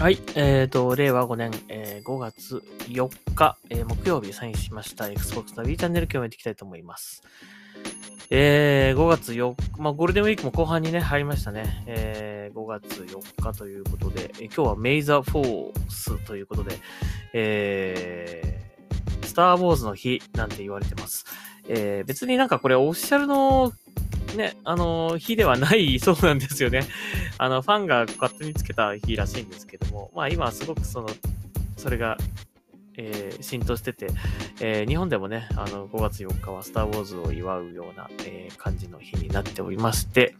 [0.00, 7.22] はい、えーと、令和5年、えー5月4日、えー木曜日サインしました Xbox ナビチャンネル今日もやっていきたいと思います。
[8.30, 11.84] えー5月4日、まあ、ゴールデンウィークも後半にね、入りましたね。
[11.86, 16.78] えー5月4日ということで、えー今日はメイザーフォースということで、
[17.34, 21.26] えー、スター・ウォーズの日なんて言われてます。
[21.68, 23.70] えー別になんかこれオフィシャルの
[24.36, 26.86] ね、あの日ではない そうなんですよね。
[27.38, 31.08] あの、ファンが勝手につけた日らしいんですけども、まあ今はすごくその、
[31.76, 32.16] それが、
[32.96, 34.08] えー浸透してて、
[34.60, 40.34] えー日本でもね、あの、5月4日はスター・ウォーズを祝うような、えー感じの日になっておりまして、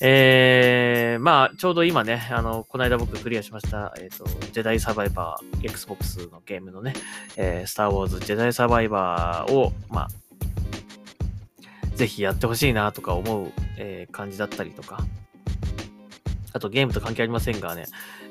[0.00, 6.92] えー、まあ、ちょうど今ね、あの、この間僕クリアしました、えっ、と、ジェダイサバイバー、Xbox のゲームのね、
[7.36, 10.08] えースター・ウォーズ、ジェダイサバイバーを、まあ、
[11.94, 15.04] ぜひやってほしいなとか思う、えー感じだったりとか、
[16.52, 17.86] あとゲームと関係ありませんがね、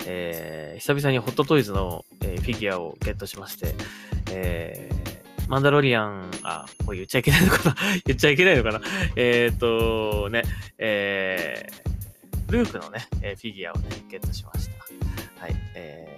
[0.06, 3.74] えー久々にホットトイズの、えーフィギュアをゲットしまして、
[4.32, 5.14] えー
[5.50, 7.76] マンダロリアン、あ、これ言っちゃいけないのかな。
[8.08, 8.82] 言っちゃいけないのかな。
[9.18, 10.44] えーっと、ね、
[10.78, 15.44] えールークのね、えーフィギュアをね、ゲットしました。
[15.44, 16.13] はい、えー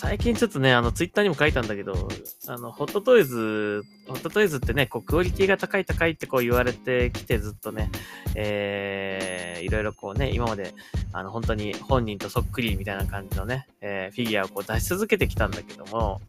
[0.00, 2.08] 最近ちょっとね、あの、ツイッターにも書いたんだけど、
[2.46, 7.90] あの、ホットトイズ、ホットトイズってね、こう、クオリティが高い高いってこう言われてきてずっとね、
[8.36, 10.72] えー、いろいろこうね、今まで、
[11.12, 16.20] あの、本当に本人とそっくりみたいな感じのね、えーフィギュアをこう出し続けてきたんだけども、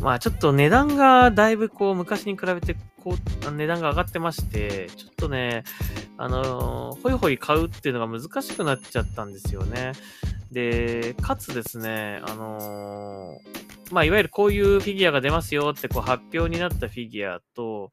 [0.00, 3.14] まあちょっと値段がだいぶこう昔に比べてこ
[3.46, 5.62] う値段が上がってまして、ちょっとね、
[6.18, 9.92] あのーほいほい買うっていうのが難しくなっちゃったんですよね。
[10.52, 17.90] で、かつですね、あのーまあいわゆるこういうフィギュアが出ますよってこう発表になったフィギュアと、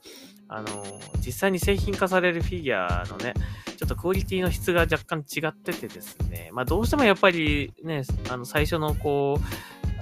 [0.48, 3.34] あのー実際に製品化されるフィギュアのね、
[3.78, 9.44] ちょっとクオリティの質が若干違っててですね、まあどうしてもやっぱりね、あの最初のこう、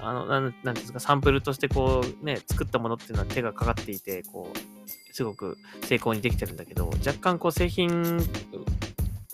[0.01, 8.19] あの、なん、なんですか、サンプルとしてこう、ね、作ったものっていうのは手がかかっていて、こう、すごく成功にできてるんだけど、若干こう製品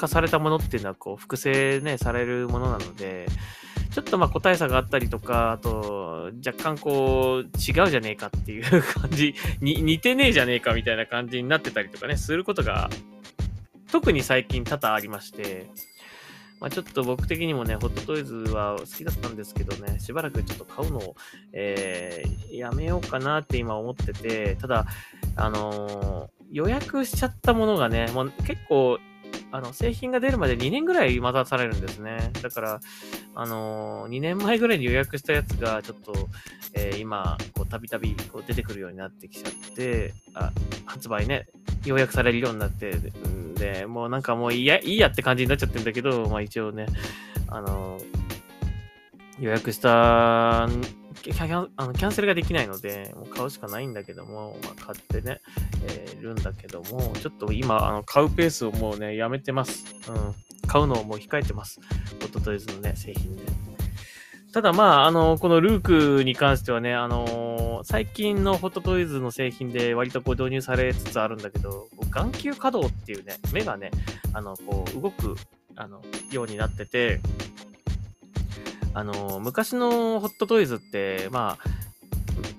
[0.03, 3.27] 化されたものっていうのはこう複製ね、されるものなので、
[3.91, 12.89] ちょっとまあ個体差があったりとか、あと、若干こう、違うじゃねえかっていう感じ、 に似てねえじゃねえかみたいな感じになってたりとかね、することが、
[13.91, 15.67] 特に最近多々ありまして、
[16.59, 21.15] まあ、ちょっと僕的にもね、ホットトイズは好きだったんですけどね、しばらくちょっと買うのを、
[21.51, 24.85] えーやめようかなって今思ってて、ただ、
[25.35, 28.99] あのー予約しちゃったものがね、もう結構、
[29.53, 32.31] あの、製品が出るまで2年ぐらい待たされるんですね。
[32.41, 32.79] だから、
[33.35, 36.11] あのー2年前ぐらいに予約したやつが、ちょっと、
[36.73, 40.51] えー今、こう、たびたびこう出てくるようになってきちゃって、あ、
[40.87, 41.45] 発売ね、
[41.85, 46.87] 予約されるようになって、んで、もうなんかもういいや、いいやって感じになっちゃってるんだけど、まあ一応ね、
[47.47, 47.99] あの、
[49.39, 50.67] 予約した、
[51.13, 55.41] キャンあのキャンセルができないので、もう買うしかないんだけども、まあ買ってね、
[55.85, 59.85] えーるんだけども、ちょっと今、あの、買うペースをもうね、やめてます。
[60.09, 60.35] うん。
[60.67, 61.79] 買うのをもう控えてます。
[62.21, 63.43] ホットトイズのね、製品で。
[64.53, 73.89] ただまあ、あの、このルークに関してはね、あの最近のホットトイズの製品で割とこう導入されつつあるんだけど、眼球可動っていうね、目がね、
[74.31, 75.35] あの、こう、動く、
[75.75, 77.19] あの、ようになってて、
[78.93, 81.69] あの、昔のホットトイズって、まあ、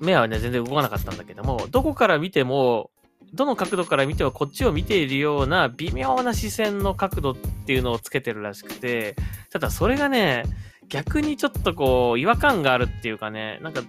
[0.00, 2.90] 目はね、全然動かなかったんだけども、どこから見ても、
[3.32, 9.16] どの角度から見てもこっちを見ているような微妙な視線の角度っていうのをつけてるらしくて、
[9.50, 10.44] ただそれがね、
[10.88, 13.82] 逆にちょっとこう、違和感があるっていうかね、なんか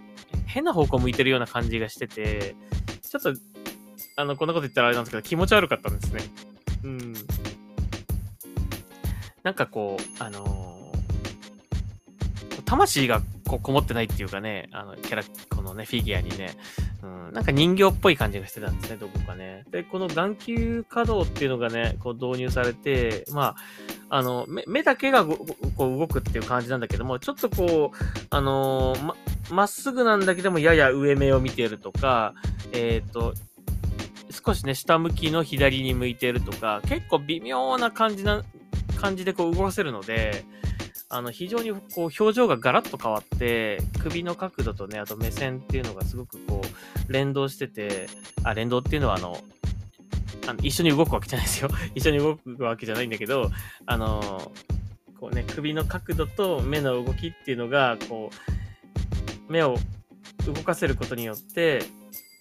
[0.47, 2.55] 変な方向向いてるような感じがしてて、
[3.01, 3.33] ちょっと、
[4.17, 6.21] あの、こんなこと言ったらあれなんですけど、気持ち悪かったんですね。
[6.83, 7.13] うん。
[9.43, 10.84] なんかこう、あのー
[12.65, 16.57] 魂がここもってないっていうかね、あの、キャラ、このね、フィギュアにね、
[17.03, 19.63] うん、なんか人形っぽい感じがしてたんですね、どこかね。
[19.69, 23.55] で、この眼球可動っていうのがね、こう導入されて、ま
[24.09, 25.37] あ、あの、目目だけがこ
[25.77, 27.97] う動くっていう感じなんだけども、ちょっとこう、
[28.29, 29.15] あのーま、
[29.51, 32.33] まっすぐなんだけども、やや上目を見てるとか、
[32.73, 33.33] えっ、と、
[34.31, 38.43] 少しね、下向きの左に向いてるとか、結構微妙な感じな、
[38.95, 40.43] 感じでこう動かせるので、
[41.07, 48.07] あの、非常にこう、表情がガラッと変わって、首の角度とね、あと目線っていうのがすごくこう、連動してて、
[48.43, 49.37] あ、連動っていうのはあの、
[50.47, 51.69] あの一緒に動くわけじゃないですよ。
[51.93, 53.51] 一緒に動くわけじゃないんだけど、
[53.85, 54.51] あの、
[55.19, 58.31] こうね、首の角度と目の動きっていうのが、こ
[59.49, 59.77] う、目を
[60.45, 61.83] 動かせることによって、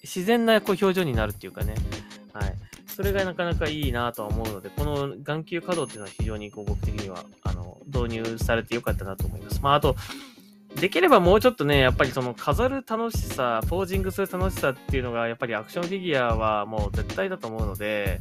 [0.02, 1.74] 自然なこう表情になるっていうかね、
[2.32, 2.54] はい。
[2.94, 9.60] それがなかなかいいなとは思うので、この眼球可動っていうのは非常にこう僕的には、あの、導入されてよかったなと思います。
[9.62, 9.96] まあ、あと、
[10.80, 18.18] できればもうちょっとね、やっぱりその飾る楽しさ、ポージングする楽しさっていうのが、やっぱりアクションフィギュアはもう絶対だと思うので、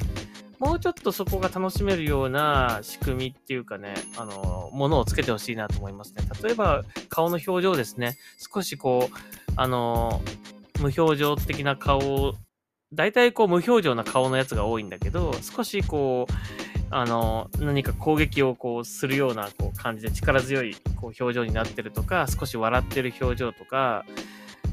[0.59, 6.23] もうちょっとそこが楽しめるような仕組みっていうかね、あの、ものをつけてほしいなと思いますね。
[6.41, 8.17] 例えば、顔の表情ですね。
[8.53, 9.15] 少しこう、
[9.55, 10.21] あの、
[10.79, 12.35] 無表情的な顔、
[12.93, 16.33] 大体こう無表情な顔のやつが多いんだけど、少しこう、
[16.89, 24.05] あの、何か攻撃をこうするようなこう感じで力強いこう表情になってるとか、少し笑ってる表情とか、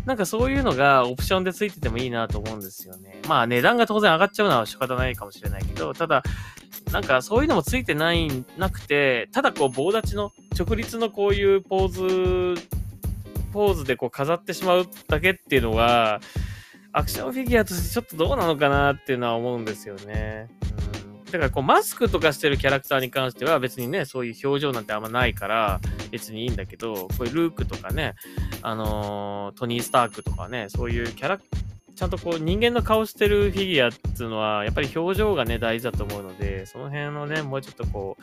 [0.04, 3.20] なんかそういうのがオプションでついててもいいなと思うんですよね。
[3.28, 6.22] まあ値段が当然上がっちゃうのは仕方ないかもしれないけど、ただ、
[6.92, 8.28] なんかそういうのもついてない、
[8.58, 12.62] なくて、ただこう棒立ちの直立のこういうポーズ、
[13.52, 16.20] ポーズでこう飾ってしまうだけっていうのが、
[16.92, 20.48] アクションフィギュアとしてちょっとどうなのかなっていうのは思うんですよね。
[21.04, 28.14] うんだからこうマスクとかしてるキャラクターに関しては別にね、そういう表情なんてあんまないから別にいいんだけど、こういうルークとかね、
[28.62, 31.44] あのー、トニー・スタークとかね、そういうキャラク、
[31.94, 38.22] ちゃんとこう人間の顔してるフィギュアっていうのは、やっぱり表情がね、大事だと思うので、その辺のね、もうちょっとこう、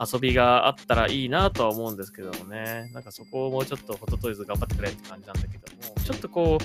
[0.00, 6.64] 遊びがあったらいいなとは思うんですけどもね、なんかそこをもうちょっとホトトイズ頑張ってくれって感じなんだけども、ちょっとこう、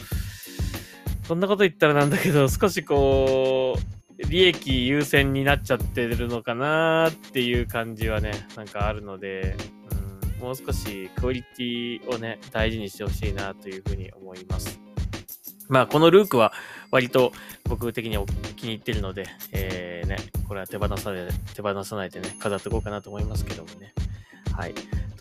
[1.23, 9.55] そんなこと言ったらなんだけど、少しこう、利益優先になっちゃってるのかなっていう感じはね、なんかあるので、
[10.37, 14.79] うん、もう少しクオリティをね、大事にしてほしいなというふうに思います。
[15.69, 16.53] まあ、このルークは
[16.91, 17.31] 割と
[17.69, 18.17] 僕的に
[18.55, 20.17] 気に入ってるので、えー、ね、
[20.47, 23.93] これは手放さない、手放さないでね、飾っていこうかなと思いますけどもね。
[24.55, 24.73] はい。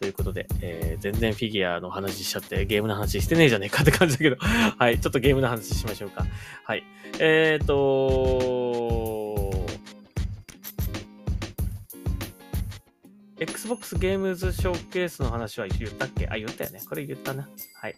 [0.02, 4.36] ということで、えー、全然フィギュアの話しちゃって、ゲームの話してねえじゃねえかって感じだけど、
[4.76, 4.98] はい。
[4.98, 6.26] ちょっとゲームの話しましょうか。
[6.64, 6.82] はい。
[7.20, 9.64] えーと、
[13.38, 16.26] Xbox ゲームズショーケースの話は言ったっけ？
[16.28, 16.80] あ、言ったよね。
[16.88, 17.48] これ言ったな。
[17.80, 17.94] はい。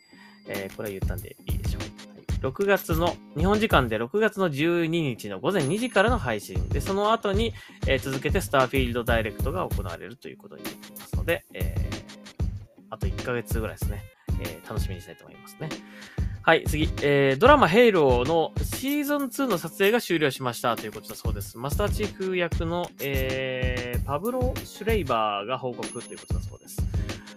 [0.47, 1.83] えー、これ言ったんでいいでしょう。
[2.45, 7.55] 6月の、日本時間で6月の12日の午前2時からの配信で、その後に、
[7.87, 11.84] えー、続けてスターフィールドダイレクトが行われるということになっていますので、えー、
[13.05, 14.03] と1ヶ月ぐらいですね、
[14.41, 15.69] えー、楽しみにしたいと思いますね。
[16.43, 16.91] はい、次。
[17.03, 21.57] えー、ドラマヘイローのシーズン2の撮影が終了しましたということだそうです。
[21.57, 26.79] マスターチーフ役の、えー、パブロ・シュレイバーが報告ということだそうです。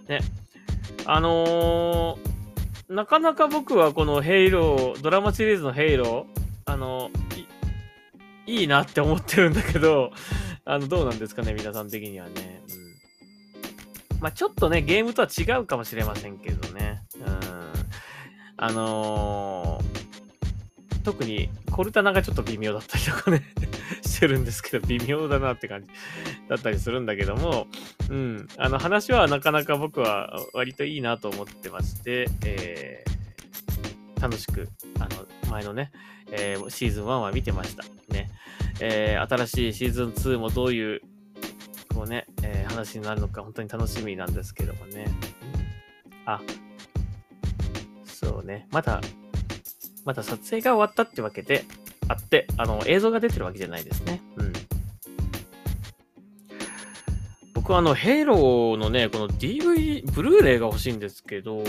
[0.10, 0.20] ね。
[1.06, 7.10] あのー、なかなか僕はこのヘイロー、ドラマシリーズのヘイロー、あの
[8.46, 10.12] い、いなって思ってるんだけど、
[10.66, 12.62] あの、どうなんですかね、皆さん的にはね。
[12.68, 12.77] う。
[14.20, 17.04] まあちょっとね、ゲームとは違うかもしれませんけどね。
[17.16, 17.40] うん。
[18.58, 23.44] あのー、特にコルタナがちょっと微妙だったりとかね
[24.02, 25.88] してるんですけど、微妙だなって感じ
[26.50, 27.68] だったりするんだけども、
[28.10, 34.70] うん、あの話はなかなか僕は割といいなと思ってまして、えー、楽しく、
[35.00, 35.92] あの、前のね、
[36.32, 37.84] えー、シーズン1は見てました。
[38.10, 38.30] ね。
[38.80, 41.02] えー、新しいシーズン2もどういう、
[41.98, 45.08] こうね、えー、話になるのか本当に楽しみなんですけどもね。
[46.26, 46.40] あ、
[48.06, 48.68] そうね。
[48.70, 49.02] まだ、
[50.06, 51.66] まだ撮影が終わったってわけで
[52.08, 54.22] あって、あの、映像が出てるわけじゃないですね。
[54.36, 54.54] うん。
[57.56, 61.64] 僕はあの、ヘイローのね、この DV、ブルーレイが欲しいんですけど、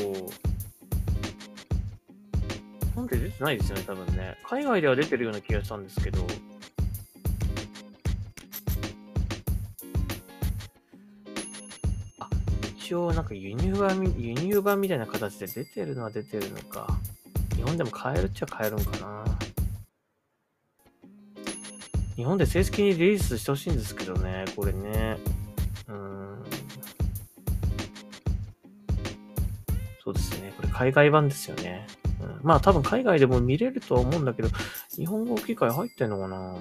[2.97, 4.37] なんで出てないですよね、多分ね。
[4.47, 6.27] 海外では出てるような気がしたんですけど、
[12.89, 16.99] 一応なんか輸入版、輸入版みたいな形で出てるのは出てるのか。
[17.55, 19.25] 日本でも買えるっちゃ買えるんかな。
[22.17, 25.19] 日本で正式にリリースしてほしいんですけどね、これね。
[25.89, 26.43] うん。
[30.03, 30.55] そうですね。
[30.57, 31.87] これ海外版ですよね。
[32.23, 34.49] うん、まあ多分海外でも見れるとは思うんだけど、
[34.97, 36.57] 日本語機械入ってんのかな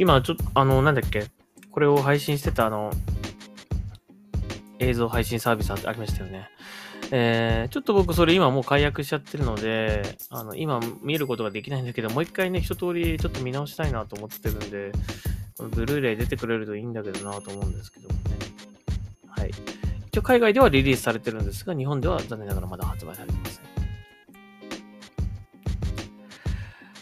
[0.00, 1.26] 今、ちょっと、あの、なんだっけ、
[1.70, 2.90] これを配信してた、あの、
[4.78, 6.48] 映像配信サービスありましたよね。
[7.10, 14.90] えー、ちょっと僕それ今もう解約しちゃってるので、あの、今見ることができないんだけど、もう一回ね、一通りちょっと見直したいなと思ってるんで、
[15.58, 18.20] このブルーレイ出てくれるといいんだけどなと思うんですけどもね。
[19.28, 19.50] はい。
[20.06, 23.49] 一応海外ではリリースされてるんですが、日本では残念ながらまだ発売されてま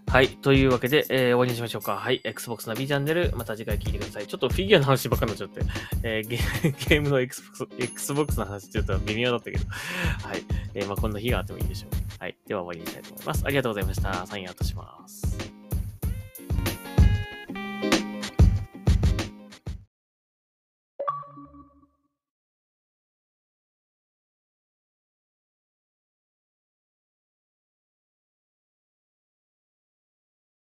[0.08, 0.28] はい。
[0.28, 1.96] というわけで、えー、終わりにしましょうか。
[1.96, 2.20] はい。
[2.24, 4.26] Xbox ナビチャンネル、また次回聞いてください。
[4.26, 5.60] ちょっとフィギュアの話ばっかになっちゃって、
[6.02, 10.42] えー、ゲー ムの Xbox, Xbox の話ちょっと微妙だったけど、はい。
[10.74, 11.90] えー、まあこんな日があってもいいでしょう。
[12.18, 12.36] はい。
[12.46, 13.42] では終わりにしたいと思います。
[13.44, 14.26] ありがとうございました。
[14.26, 15.57] サインアウトします。